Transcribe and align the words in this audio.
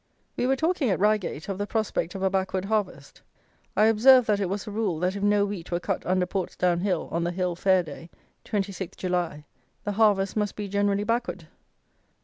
We 0.35 0.47
were 0.47 0.55
talking 0.55 0.89
at 0.89 0.99
Reigate 0.99 1.47
of 1.47 1.59
the 1.59 1.67
prospect 1.67 2.15
of 2.15 2.23
a 2.23 2.29
backward 2.31 2.65
harvest. 2.65 3.21
I 3.77 3.85
observed 3.85 4.25
that 4.29 4.39
it 4.39 4.49
was 4.49 4.65
a 4.65 4.71
rule 4.71 4.97
that 5.01 5.15
if 5.15 5.21
no 5.21 5.45
wheat 5.45 5.69
were 5.69 5.79
cut 5.79 6.03
under 6.07 6.25
Portsdown 6.25 6.79
Hill 6.79 7.07
on 7.11 7.23
the 7.23 7.29
hill 7.29 7.55
fair 7.55 7.83
day, 7.83 8.09
26th 8.43 8.97
July, 8.97 9.45
the 9.83 9.91
harvest 9.91 10.35
must 10.35 10.55
be 10.55 10.67
generally 10.67 11.03
backward. 11.03 11.49